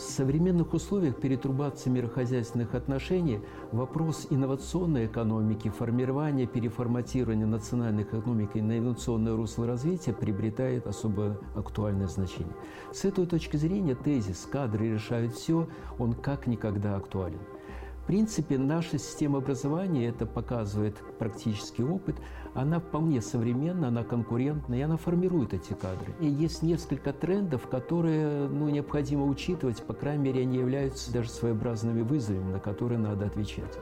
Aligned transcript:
современных 0.00 0.74
условиях 0.74 1.16
перетрубации 1.16 1.90
мирохозяйственных 1.90 2.74
отношений 2.74 3.40
вопрос 3.72 4.26
инновационной 4.30 5.06
экономики, 5.06 5.68
формирования, 5.68 6.46
переформатирования 6.46 7.46
национальной 7.46 8.02
экономики 8.02 8.58
на 8.58 8.78
инновационное 8.78 9.36
русло 9.36 9.66
развития 9.66 10.12
приобретает 10.12 10.86
особо 10.86 11.38
актуальное 11.54 12.08
значение. 12.08 12.54
С 12.92 13.04
этой 13.04 13.26
точки 13.26 13.56
зрения 13.56 13.94
тезис 13.94 14.48
«кадры 14.50 14.90
решают 14.90 15.34
все» 15.34 15.68
он 15.98 16.14
как 16.14 16.46
никогда 16.46 16.96
актуален. 16.96 17.40
Принципе, 18.10 18.58
наша 18.58 18.98
система 18.98 19.38
образования, 19.38 20.08
это 20.08 20.26
показывает 20.26 20.96
практический 21.20 21.84
опыт, 21.84 22.16
она 22.54 22.80
вполне 22.80 23.22
современна, 23.22 23.86
она 23.86 24.02
конкурентна, 24.02 24.74
и 24.74 24.80
она 24.80 24.96
формирует 24.96 25.54
эти 25.54 25.74
кадры. 25.74 26.12
И 26.18 26.26
есть 26.26 26.62
несколько 26.62 27.12
трендов, 27.12 27.68
которые 27.68 28.48
ну, 28.48 28.68
необходимо 28.68 29.26
учитывать, 29.26 29.80
по 29.84 29.94
крайней 29.94 30.24
мере, 30.24 30.42
они 30.42 30.58
являются 30.58 31.12
даже 31.12 31.30
своеобразными 31.30 32.02
вызовами, 32.02 32.54
на 32.54 32.58
которые 32.58 32.98
надо 32.98 33.26
отвечать. 33.26 33.78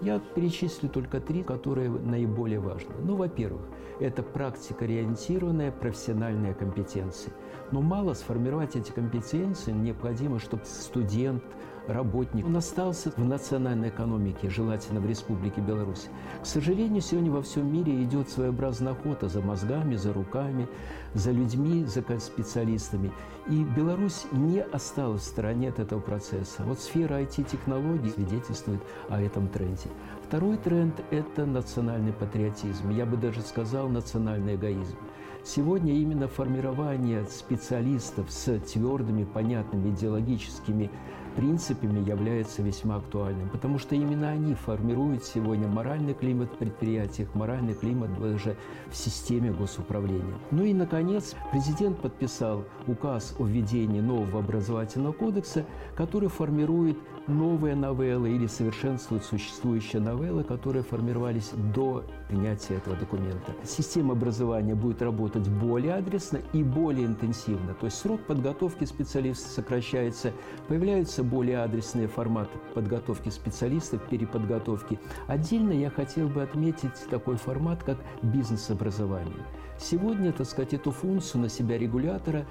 Я 0.00 0.20
перечислю 0.20 0.88
только 0.88 1.20
три, 1.20 1.42
которые 1.42 1.90
наиболее 1.90 2.60
важны. 2.60 2.94
Ну, 3.02 3.16
во-первых, 3.16 3.62
это 3.98 4.22
практикоориентированная 4.22 5.72
профессиональная 5.72 6.54
компетенция. 6.54 7.32
Но 7.72 7.80
мало 7.80 8.14
сформировать 8.14 8.76
эти 8.76 8.92
компетенции 8.92 9.72
необходимо, 9.72 10.38
чтобы 10.38 10.64
студент, 10.66 11.42
работник. 11.88 12.46
Он 12.46 12.56
остался 12.56 13.10
в 13.10 13.24
национальной 13.24 13.88
экономике, 13.88 14.48
желательно 14.50 15.00
в 15.00 15.06
Республике 15.06 15.60
Беларусь. 15.60 16.08
К 16.42 16.46
сожалению, 16.46 17.00
сегодня 17.00 17.30
во 17.30 17.42
всем 17.42 17.72
мире 17.72 18.02
идет 18.02 18.28
своеобразная 18.28 18.92
охота 18.92 19.28
за 19.28 19.40
мозгами, 19.40 19.96
за 19.96 20.12
руками, 20.12 20.68
за 21.14 21.30
людьми, 21.30 21.84
за 21.84 22.02
специалистами. 22.20 23.12
И 23.48 23.64
Беларусь 23.64 24.24
не 24.32 24.60
осталась 24.60 25.22
в 25.22 25.26
стороне 25.26 25.68
от 25.70 25.78
этого 25.78 26.00
процесса. 26.00 26.62
Вот 26.64 26.78
сфера 26.78 27.20
IT-технологий 27.20 28.10
свидетельствует 28.10 28.80
о 29.08 29.20
этом 29.20 29.48
тренде. 29.48 29.88
Второй 30.26 30.56
тренд– 30.56 30.94
это 31.10 31.44
национальный 31.44 32.12
патриотизм. 32.12 32.90
Я 32.90 33.06
бы 33.06 33.16
даже 33.16 33.42
сказал 33.42 33.88
национальный 33.88 34.54
эгоизм. 34.54 34.96
Сегодня 35.44 35.94
именно 35.94 36.28
формирование 36.28 37.24
специалистов 37.24 38.30
с 38.30 38.60
твердыми, 38.60 39.24
понятными 39.24 39.90
идеологическими 39.90 40.88
принципами 41.32 42.08
является 42.08 42.62
весьма 42.62 42.96
актуальным, 42.96 43.48
потому 43.48 43.78
что 43.78 43.94
именно 43.94 44.30
они 44.30 44.54
формируют 44.54 45.24
сегодня 45.24 45.68
моральный 45.68 46.14
климат 46.14 46.50
в 46.52 46.56
предприятиях, 46.56 47.34
моральный 47.34 47.74
климат 47.74 48.10
даже 48.20 48.56
в 48.90 48.96
системе 48.96 49.50
госуправления. 49.52 50.34
Ну 50.50 50.64
и, 50.64 50.72
наконец, 50.72 51.34
президент 51.50 51.98
подписал 51.98 52.64
указ 52.86 53.34
о 53.38 53.44
введении 53.44 54.00
нового 54.00 54.40
образовательного 54.40 55.12
кодекса, 55.12 55.64
который 55.96 56.28
формирует 56.28 56.96
новые 57.26 57.74
новеллы 57.74 58.32
или 58.32 58.46
совершенствует 58.46 59.24
существующие 59.24 60.00
новеллы, 60.02 60.44
которые 60.44 60.82
формировались 60.82 61.50
до 61.74 62.04
принятия 62.28 62.74
этого 62.74 62.96
документа. 62.96 63.54
Система 63.64 64.12
образования 64.12 64.74
будет 64.74 65.02
работать 65.02 65.48
более 65.48 65.94
адресно 65.94 66.40
и 66.52 66.62
более 66.62 67.06
интенсивно. 67.06 67.74
То 67.74 67.86
есть 67.86 67.98
срок 67.98 68.20
подготовки 68.26 68.84
специалистов 68.84 69.52
сокращается, 69.52 70.32
появляются 70.68 71.22
более 71.22 71.58
адресные 71.58 72.08
форматы 72.08 72.58
подготовки 72.74 73.28
специалистов, 73.28 74.02
переподготовки. 74.08 74.98
Отдельно 75.26 75.72
я 75.72 75.90
хотел 75.90 76.28
бы 76.28 76.42
отметить 76.42 77.08
такой 77.10 77.36
формат, 77.36 77.82
как 77.82 77.98
бизнес-образование. 78.22 79.46
Сегодня, 79.78 80.32
так 80.32 80.46
сказать, 80.46 80.74
эту 80.74 80.90
функцию 80.90 81.42
на 81.42 81.48
себя 81.48 81.78
регулятора 81.78 82.46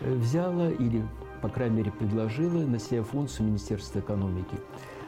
э, 0.00 0.14
взяла 0.14 0.70
или 0.70 1.04
по 1.40 1.48
крайней 1.48 1.76
мере, 1.76 1.92
предложила 1.92 2.60
на 2.60 2.78
себя 2.78 3.02
функцию 3.02 3.46
Министерства 3.46 4.00
экономики. 4.00 4.58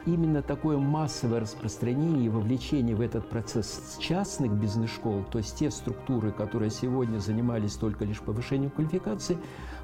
Именно 0.05 0.41
такое 0.41 0.77
массовое 0.77 1.41
распространение 1.41 2.25
и 2.25 2.29
вовлечение 2.29 2.95
в 2.95 3.01
этот 3.01 3.29
процесс 3.29 3.97
частных 3.99 4.53
бизнес-школ, 4.53 5.25
то 5.29 5.39
есть 5.39 5.57
те 5.57 5.69
структуры, 5.69 6.31
которые 6.31 6.71
сегодня 6.71 7.19
занимались 7.19 7.75
только 7.75 8.05
лишь 8.05 8.21
повышением 8.21 8.71
квалификации, 8.71 9.37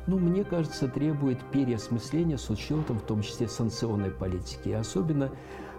ну, 0.08 0.18
мне 0.18 0.44
кажется, 0.44 0.88
требует 0.88 1.40
переосмысления 1.52 2.38
с 2.38 2.50
учетом 2.50 3.00
в 3.00 3.02
том 3.02 3.22
числе 3.22 3.48
санкционной 3.48 4.12
политики. 4.12 4.70
И 4.70 4.74
особенно 4.74 5.32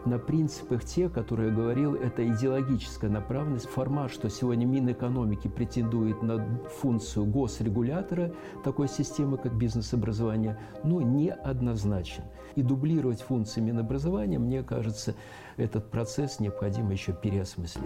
на 0.06 0.18
принципах 0.18 0.84
тех, 0.84 1.12
которые 1.12 1.50
я 1.50 1.54
говорил, 1.54 1.94
это 1.94 2.26
идеологическая 2.26 3.10
направленность, 3.10 3.66
формат, 3.66 4.10
что 4.10 4.30
сегодня 4.30 4.66
Минэкономики 4.66 5.48
претендует 5.48 6.22
на 6.22 6.44
функцию 6.80 7.26
госрегулятора 7.26 8.32
такой 8.64 8.88
системы, 8.88 9.36
как 9.36 9.54
бизнес-образование, 9.54 10.58
но 10.84 11.00
неоднозначен. 11.00 12.24
И 12.54 12.62
дублировать 12.62 13.20
функции 13.20 13.60
Минобразования, 13.60 14.38
мне 14.38 14.62
кажется, 14.62 15.14
этот 15.56 15.90
процесс 15.90 16.40
необходимо 16.40 16.92
еще 16.92 17.12
переосмыслить. 17.12 17.84